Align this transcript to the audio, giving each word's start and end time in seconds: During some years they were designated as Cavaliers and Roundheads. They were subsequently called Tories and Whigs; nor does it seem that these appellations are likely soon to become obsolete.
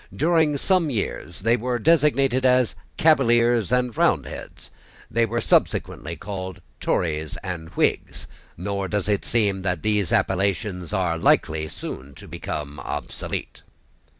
During 0.15 0.57
some 0.57 0.89
years 0.89 1.41
they 1.41 1.55
were 1.55 1.77
designated 1.77 2.43
as 2.43 2.73
Cavaliers 2.97 3.71
and 3.71 3.95
Roundheads. 3.95 4.71
They 5.11 5.27
were 5.27 5.41
subsequently 5.41 6.15
called 6.15 6.59
Tories 6.79 7.37
and 7.43 7.69
Whigs; 7.75 8.25
nor 8.57 8.87
does 8.87 9.07
it 9.07 9.23
seem 9.23 9.61
that 9.61 9.83
these 9.83 10.11
appellations 10.11 10.91
are 10.91 11.19
likely 11.19 11.67
soon 11.67 12.15
to 12.15 12.27
become 12.27 12.79
obsolete. 12.79 13.61